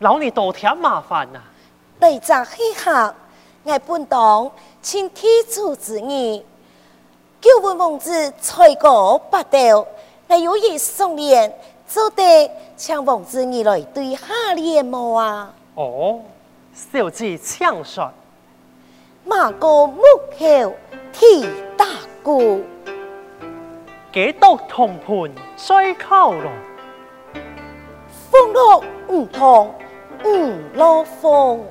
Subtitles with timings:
[0.00, 1.42] 劳你多添麻烦啊？
[2.00, 3.14] 对着黑客，
[3.64, 6.44] 我本当请天主之意，
[7.40, 9.86] 叫我孟子才过八道，
[10.28, 11.34] 我有意送礼，
[11.86, 15.52] 做得请王子你来对下联么啊？
[15.74, 16.20] 哦，
[16.72, 18.12] 小姐请说。
[19.24, 20.02] 马哥木
[20.38, 20.72] 口
[21.12, 21.84] 替大
[22.22, 22.62] 鼓，
[24.12, 26.50] 几多铜盘摔靠咯？
[28.30, 29.74] 风落梧桐
[30.22, 31.64] 梧落风，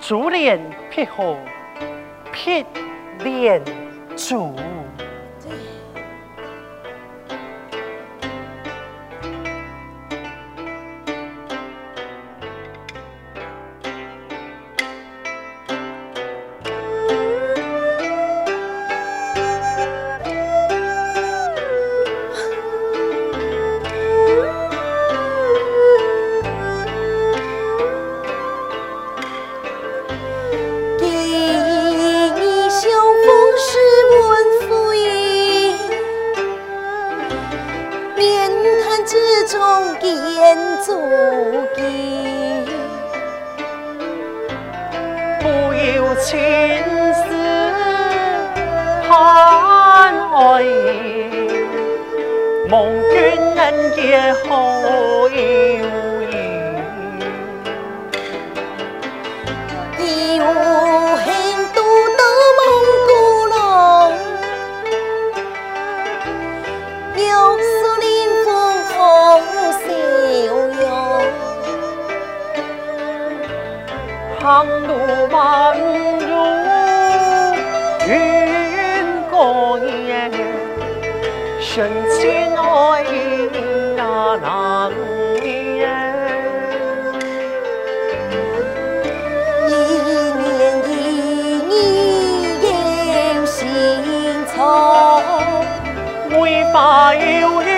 [0.00, 0.58] 竹帘
[0.90, 1.36] 碧荷
[2.32, 2.64] 碧
[3.22, 3.62] 连
[4.16, 4.54] 珠。
[74.40, 75.84] 长路漫如
[78.08, 78.10] 云
[79.30, 80.32] 过眼，
[81.60, 82.20] 深情
[82.56, 83.48] 爱意
[83.96, 84.36] 那
[96.80, 97.69] 为发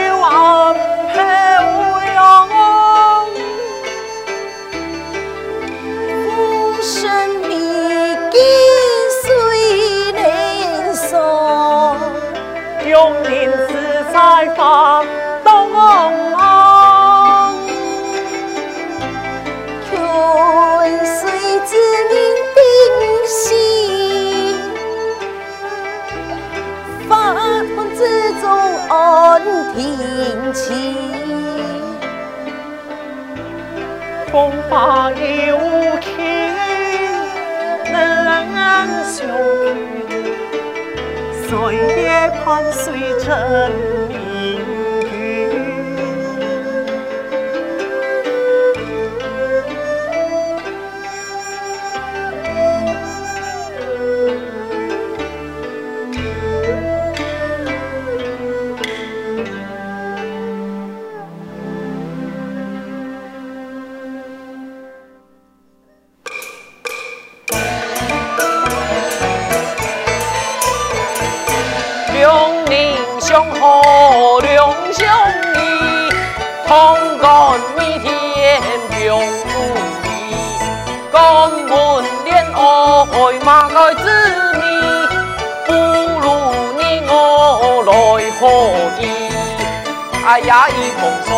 [90.24, 91.30] 哎呀，一蓬松，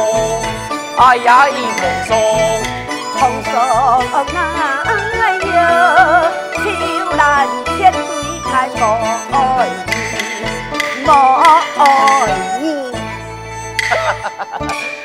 [0.96, 2.16] 哎呀，一蓬松，
[3.18, 3.52] 蓬松
[4.10, 4.16] 哎
[5.54, 5.58] 呀，
[6.54, 6.62] 秋
[7.14, 7.22] 兰
[7.76, 8.00] 千对
[8.50, 8.82] 开莫
[9.32, 9.36] 爱
[9.66, 9.92] 意，
[11.04, 11.08] 莫
[11.76, 11.82] 爱
[12.62, 12.64] 意。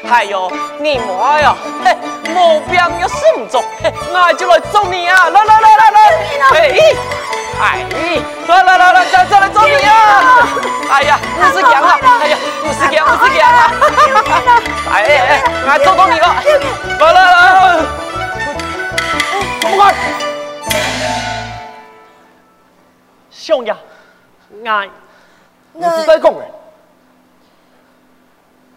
[0.10, 0.50] 哎呦，
[0.80, 1.54] 你莫哟，
[1.84, 1.98] 嘿，
[2.34, 3.20] 毛病要慎
[3.52, 5.30] 重，嘿，我就来揍你啊！
[5.30, 6.00] 来来来来来，
[6.54, 6.96] 嘿。
[7.62, 7.86] 哎，
[8.48, 10.48] 来来来来，再再来找你呀！
[10.90, 12.00] 哎呀，五十两啊！
[12.22, 13.72] 哎呀，五十两，五十两啊！
[14.92, 16.36] 哎哎，俺找到你了！
[17.00, 17.86] 来来来，
[19.60, 19.94] 这么快！
[23.30, 23.72] 兄弟，
[24.66, 24.90] 俺，
[25.74, 26.50] 你是在讲人？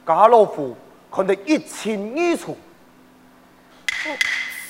[0.05, 0.76] 家老夫
[1.14, 2.58] 看得一清二楚。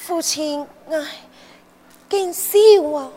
[0.03, 0.99] 父亲，哎，
[2.11, 2.59] 见笑
[2.95, 3.09] 啊！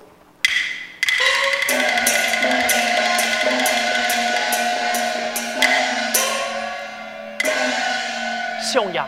[8.61, 9.01] 相爷，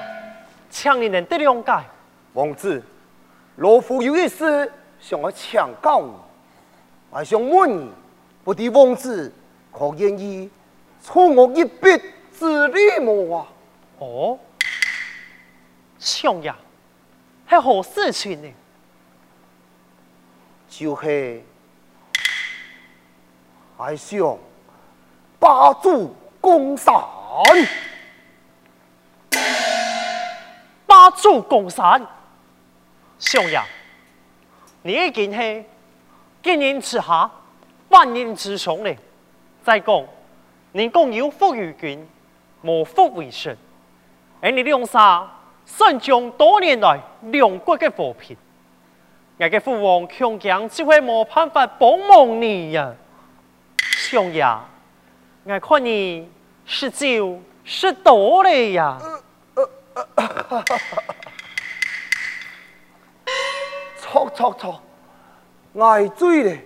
[0.69, 1.83] 请你能得谅解。
[2.33, 2.81] 王子，
[3.57, 6.13] 老夫有一事想要请教你，
[7.12, 7.91] 还想问你，
[8.45, 9.33] 不知王子
[9.73, 10.50] 可愿意
[11.03, 12.01] 助我一臂
[12.38, 13.35] 之力么？
[13.35, 13.47] 啊？
[14.00, 14.39] 哦，
[16.00, 16.53] 相爷，
[17.50, 18.53] 系何事情呢？
[20.69, 21.41] 就是
[23.77, 24.35] 还想
[25.39, 26.95] 八柱共山。
[30.88, 32.01] 八柱共山，
[33.19, 33.62] 相爷，
[34.81, 35.63] 你已经是
[36.41, 37.29] 今年之下，
[37.89, 38.97] 万年之上咧。
[39.63, 40.03] 再讲，
[40.71, 42.07] 你讲有福于君，
[42.63, 43.56] 无福为臣。
[44.41, 45.30] 而你两沙
[45.65, 48.35] 伸张多年来两国嘅和平，
[49.38, 52.95] 我嘅父王强强只会冇办法帮忙你呀，
[54.09, 54.42] 相爷，
[55.44, 56.30] 我看你
[56.65, 58.98] 是就，是多嘞呀。
[64.00, 64.81] 错错错，
[65.77, 66.65] 爱醉咧，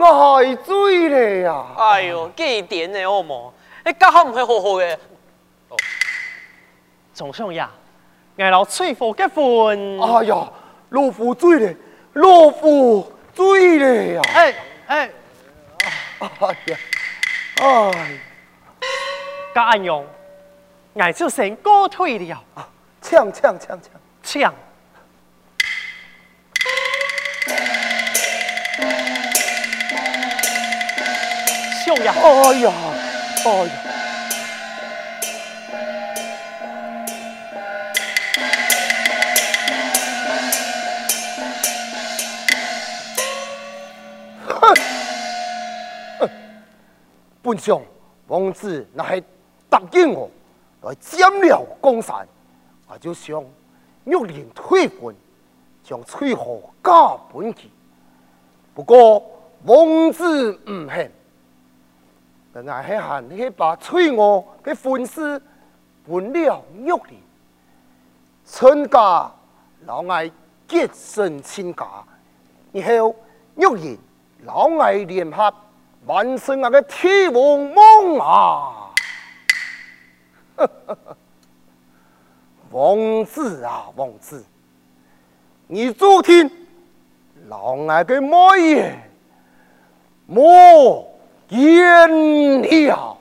[0.00, 1.66] 爱醉咧呀！
[1.76, 3.04] 哎呦，几点呢？
[3.04, 3.52] 好冇？
[3.84, 4.96] 你家下唔系好好嘅。
[5.68, 5.76] 哦，
[7.12, 7.60] 总相爷，
[8.38, 10.00] 爱老吹火结婚。
[10.00, 10.50] 哎呀，
[10.88, 11.76] 老夫醉咧，
[12.14, 14.22] 老夫醉咧呀！
[14.34, 14.54] 哎
[14.86, 15.10] 哎，
[16.22, 16.78] 哎呀，
[17.60, 18.18] 哎，
[19.54, 20.06] 家勇，
[20.94, 22.44] 俺就先告退了。
[23.00, 23.90] 抢抢抢抢
[24.22, 24.54] 抢！
[31.84, 32.72] 相爷，哎呀，
[33.44, 33.91] 哎呀！
[47.52, 47.78] 本相
[48.28, 49.22] 王子那系
[49.68, 50.30] 答应我
[50.80, 52.26] 来占了江山。
[52.88, 53.44] 我就想
[54.04, 55.14] 玉莲退婚，
[55.84, 57.68] 将翠荷嫁本去。
[58.74, 59.22] 不过
[59.64, 61.12] 王子唔肯，
[62.54, 65.38] 但系还喊去把翠娥嘅婚事
[66.08, 67.20] 搬了玉莲，
[68.46, 69.30] 春家
[69.84, 70.30] 老爱
[70.66, 71.86] 结成亲家，
[72.72, 73.14] 然后
[73.56, 73.98] 玉莲
[74.44, 75.52] 老爱联合
[76.06, 78.90] 完成我嘅天王梦啊！
[82.70, 84.44] 王子啊，王子，
[85.68, 86.50] 你昨天
[87.48, 89.10] 老爱嘅莫言
[90.26, 91.08] 莫
[91.48, 93.16] 言了。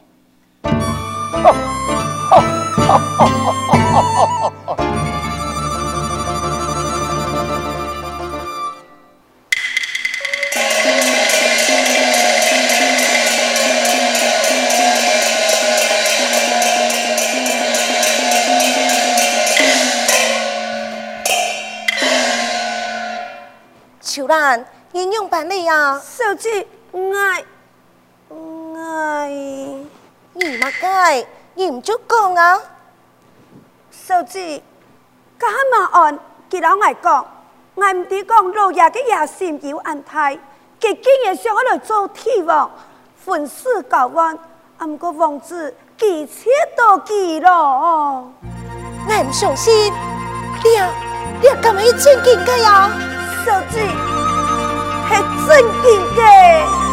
[24.31, 25.99] 秋兰，你用办理呀？
[26.01, 27.43] 小姐，爱
[28.77, 31.27] 爱，你乜解？
[31.55, 32.61] 你唔足讲啊？
[33.91, 34.63] 小姐，
[35.37, 36.17] 家下马案，
[36.49, 37.25] 佢老爱讲，
[37.75, 40.37] 爱唔知讲老爷嘅野心有安泰，
[40.79, 42.71] 佢竟然想我来做天王，
[43.17, 44.39] 粉丝搞完，
[44.85, 48.31] 唔过王子几切都记咯。
[49.09, 49.91] 我唔相信，
[50.63, 50.89] 你啊，
[51.41, 52.89] 你啊，咁系真经嘅呀？
[53.43, 53.81] 小姐，
[55.11, 56.90] 系真经嘅。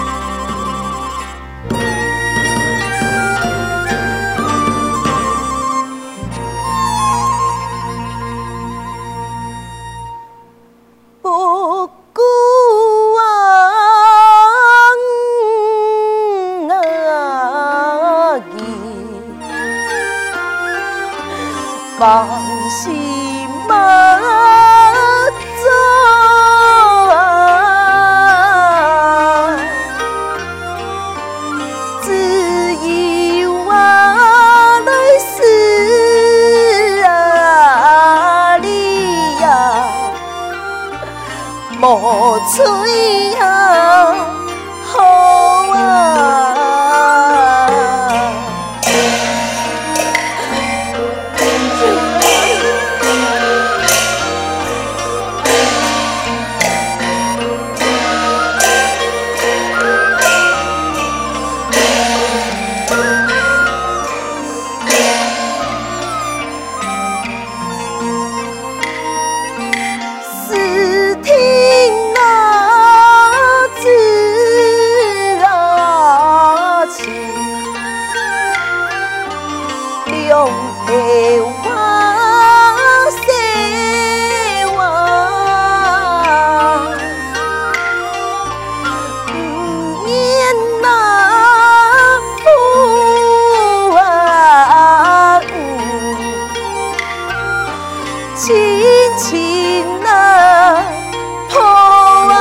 [98.38, 98.54] 亲
[99.16, 100.84] 亲啊，
[101.50, 102.38] 婆啊。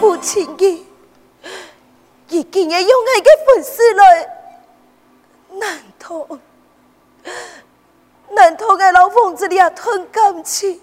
[0.00, 0.86] 不轻易，
[2.28, 4.04] 已经也用爱粉丝了，
[5.58, 6.28] 难道
[8.30, 10.80] 难道俺老疯子俩吞感情？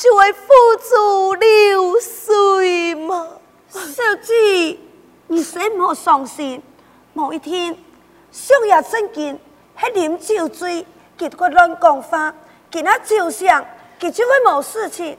[0.00, 0.48] 就会付
[0.88, 3.28] 诸流水吗？
[3.68, 4.78] 小姐，
[5.26, 6.62] 你先莫伤心。
[7.12, 7.76] 某一天，
[8.32, 9.38] 上夜正见，
[9.78, 10.86] 喺饮酒醉，
[11.18, 12.34] 结果乱讲话，
[12.70, 13.62] 见他酒香，
[14.00, 15.18] 佢就会无事情。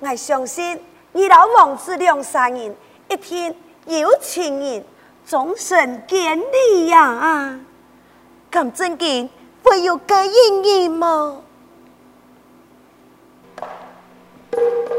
[0.00, 0.78] 我相信，
[1.12, 2.76] 你老王子两三人，
[3.08, 4.84] 一天有情人
[5.26, 7.02] 终身见你呀！
[7.02, 7.60] 啊，
[8.52, 9.30] 咁正经
[9.62, 11.40] 会有该应验吗？
[14.66, 14.95] thank you.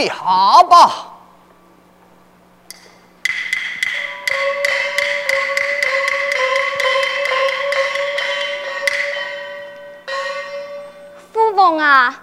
[0.00, 1.06] 嘞，退下吧。
[11.32, 12.22] 父王啊，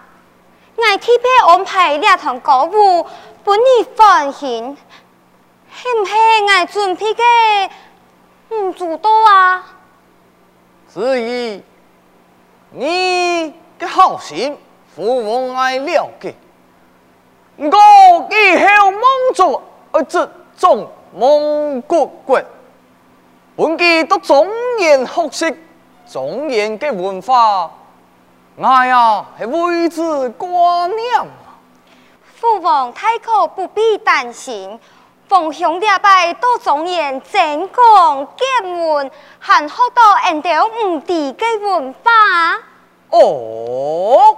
[0.75, 3.05] 我替配安排两堂歌舞，
[3.43, 4.75] 本你欢喜，
[5.71, 7.23] 是不是我准备的
[8.55, 9.63] 唔足多啊？
[10.87, 11.63] 子怡，
[12.71, 14.57] 你嘅好心。
[14.95, 16.33] 父王爱了解，
[17.59, 19.01] 我以后蒙
[19.33, 22.39] 做而执掌蒙古国，
[23.55, 24.45] 本记都庄
[24.79, 25.57] 严学习
[26.07, 27.71] 庄严嘅文化，
[28.61, 30.97] 哎呀系为之挂念。
[32.35, 34.79] 父王太可不必担心，
[35.27, 42.11] 奉兄弟拜都庄严正讲见闻，还学到人哋唔地嘅文化。
[43.09, 44.37] 哦。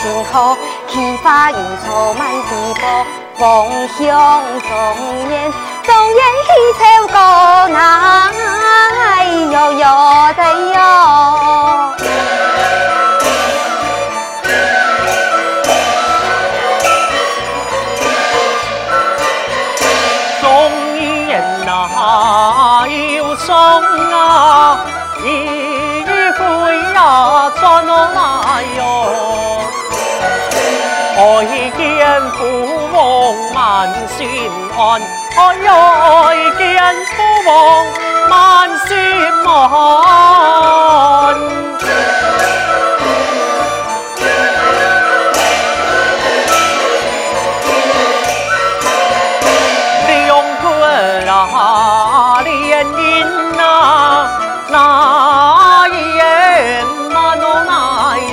[0.00, 3.04] 天晴后，启发云彩满地波，
[3.36, 3.44] 风
[3.98, 3.98] 向
[4.60, 4.70] 中
[5.28, 5.52] 原，
[5.82, 6.80] 中原喜潮
[7.12, 7.16] 高，
[7.66, 7.76] 那
[9.50, 9.82] 悠悠
[10.36, 10.40] 的
[10.72, 10.76] 哟。
[20.40, 20.46] 中
[20.96, 21.66] 原那
[22.86, 23.52] 有松
[24.12, 24.78] 啊，
[25.24, 25.26] 一
[26.38, 26.40] 回
[26.94, 29.27] 呀，转来哟。
[34.78, 35.70] 看哎哟
[36.56, 36.62] 见
[37.04, 37.16] 父
[37.50, 37.50] 王
[38.30, 38.94] 万心
[39.44, 39.58] 慢
[50.06, 50.32] 李永
[51.34, 52.86] 啊李元
[53.58, 53.60] 啊
[54.68, 56.16] 那一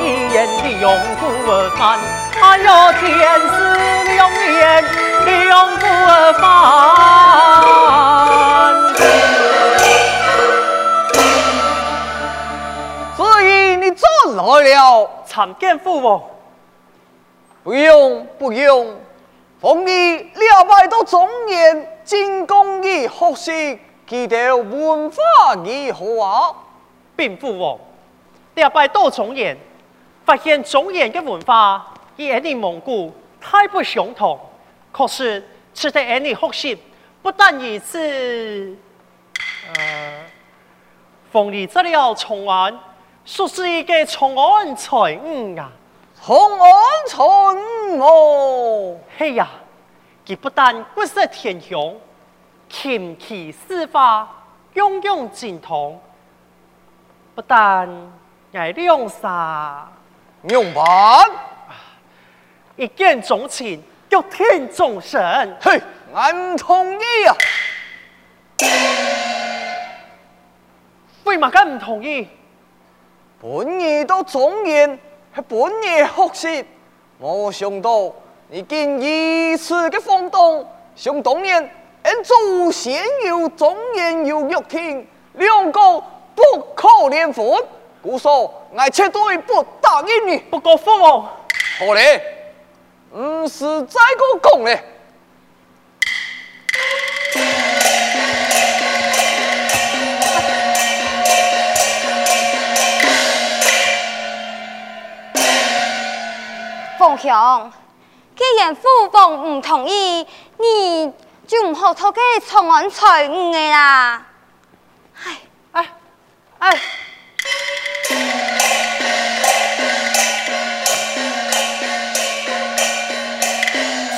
[0.00, 1.24] 一眼李永固
[1.76, 1.98] 看
[2.50, 2.58] 返。
[2.58, 2.66] 哎呦，
[2.98, 3.06] 天
[3.48, 3.52] 赐
[4.12, 4.84] 良言，
[5.48, 6.42] 永不而返。
[13.16, 14.02] 所以你转
[14.34, 16.20] 来了，参见父王。
[17.62, 18.96] 不用不用，
[19.60, 25.16] 奉你两百多忠言，进贡于学习，记得文化
[25.54, 26.50] 如何啊？
[27.14, 27.78] 禀父王，
[28.54, 29.56] 两百多忠言，
[30.24, 31.86] 发现忠言的文化
[32.20, 34.38] 与俺哋蒙古太不相同。
[34.92, 36.82] 可是值得安尼学习，
[37.22, 38.76] 不但如此，
[39.78, 40.24] 呃，
[41.30, 42.78] 奉你这了长安，
[43.24, 45.72] 说是一个长安才五啊。
[46.22, 49.48] 长安才五哦，嘿呀，
[50.26, 51.98] 佢不但国色天雄，
[52.68, 54.28] 琴棋书画
[54.74, 55.98] 样样精通，
[57.34, 57.88] 不但
[58.52, 59.90] 爱两沙
[60.48, 60.84] 用办，
[62.80, 65.20] 一见钟情，叫天终身。
[65.60, 65.78] 嘿，
[66.14, 67.36] 俺唔同意啊！
[71.24, 72.26] 为嘛咁唔同意？
[73.38, 74.98] 本意都忠言。
[75.34, 76.64] 系本意学习，
[77.18, 78.10] 我想到
[78.48, 81.70] 你见如此嘅风动，想当年
[82.02, 85.80] 俺祖先有忠言有玉听，两个
[86.34, 86.42] 不
[86.74, 87.44] 可连分，
[88.02, 90.38] 故说俺绝对不答应你。
[90.38, 91.22] 不过父王，
[91.78, 92.20] 好嘞，
[93.12, 94.84] 唔是再个讲嘞。
[106.98, 107.72] 凤雄，
[108.36, 110.26] 既然父王唔同意，
[110.58, 111.12] 你
[111.48, 114.26] 就唔好拖佢长安才五个啦。
[115.24, 115.36] 唉，
[115.72, 115.86] 哎，
[116.60, 116.80] 哎，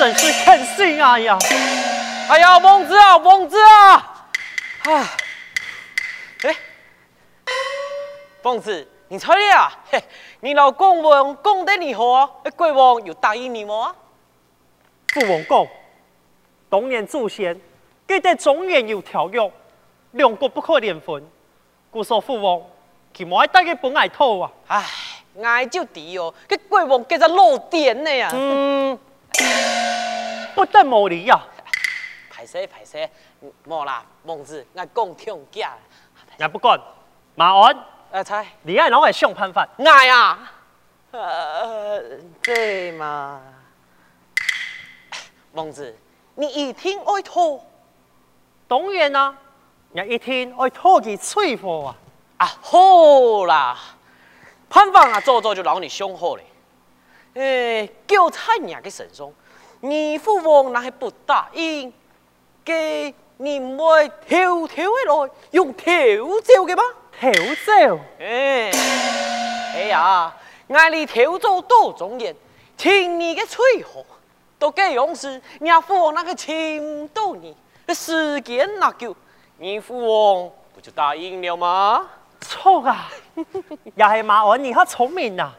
[0.02, 1.38] 真是狠心啊呀！
[2.28, 4.26] 哎呀，孟子啊，孟子啊！
[4.82, 5.10] 啊，
[6.42, 6.56] 哎，
[8.42, 8.88] 孟子。
[9.06, 9.70] 你猜呀？
[9.92, 10.02] 嘿，
[10.40, 12.28] 你老公王讲得你好啊？
[12.56, 13.94] 国王有答应你吗？
[15.12, 15.66] 父王讲，
[16.68, 17.56] 当年祖先
[18.08, 19.52] 记得中原有条约，
[20.10, 21.24] 两国不可连分。
[21.92, 22.60] 故说父王，
[23.16, 24.50] 佢冇爱带个本爱套啊！
[24.66, 24.84] 唉，
[25.44, 28.30] 爱就敌哦，佢国王给他漏电的呀！
[28.32, 28.98] 嗯，
[30.54, 31.40] 不得无理呀！
[32.34, 33.08] 歹势歹势，
[33.64, 35.74] 莫啦，孟子，我讲听假。
[36.38, 36.80] 也不管，
[37.34, 37.76] 马安。
[38.10, 39.66] 呃，猜你爱啷个想办法？
[39.78, 40.52] 爱啊，
[41.12, 42.02] 呃，
[42.42, 43.40] 对嘛？
[45.52, 45.96] 孟子，
[46.34, 47.64] 你一听爱拖？
[48.68, 49.36] 当然啦，
[49.92, 51.94] 你一听爱拖佢催货
[52.38, 52.44] 啊！
[52.44, 53.78] 啊，好啦，
[54.68, 56.44] 办法啊，做做就让你想好嘞。
[57.34, 59.32] 诶，叫菜娘嘅神松，
[59.84, 61.92] 你父王那系不答应，
[62.64, 63.82] 给你妹
[64.28, 65.84] 偷偷来用偷
[66.40, 66.82] 走的吗？
[67.20, 67.98] 偷走？
[68.20, 68.70] 哎，
[69.74, 70.32] 哎呀，
[70.68, 72.32] 爱你偷走多种言，
[72.76, 74.04] 听你嘅吹和，
[74.56, 77.52] 都给勇士，你父王那个请到你，
[77.92, 79.16] 时间那久，
[79.58, 82.08] 你父王不就答应了吗？
[82.40, 83.10] 错啊，
[83.96, 85.52] 也是马鞍你好聪明啊，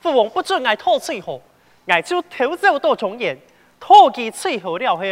[0.00, 1.38] 父王不准爱偷吹和，
[1.86, 3.38] 爱就偷走多种言，
[3.86, 5.02] 偷其吹好了后，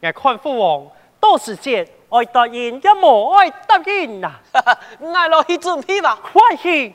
[0.00, 0.86] 眼看父王
[1.20, 1.86] 多时间。
[2.10, 4.32] 爱答应也无爱答应呐，
[5.14, 6.94] 爱落去准备吧，快去！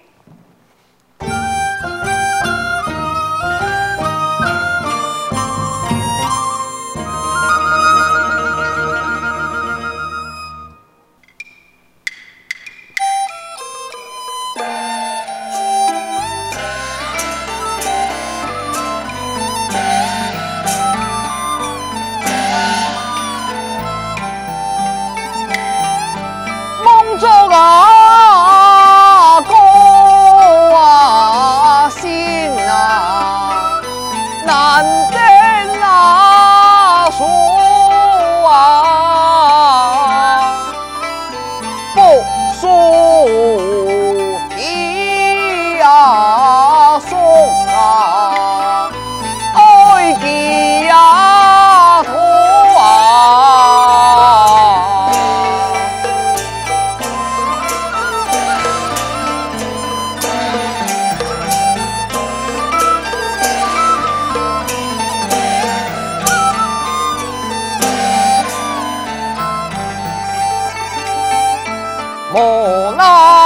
[72.34, 73.43] 莫老。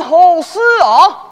[0.00, 1.28] 好事啊？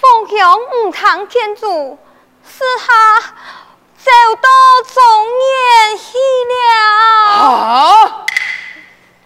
[0.00, 1.98] 奉行五堂天主，
[2.44, 3.18] 是他
[6.48, 6.84] 了。
[7.36, 8.24] 啊！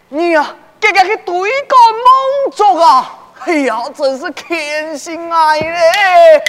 [0.08, 0.34] 你，
[0.80, 3.18] 这个是对个梦作啊！
[3.44, 6.42] 哎呀，真是天心爱嘞！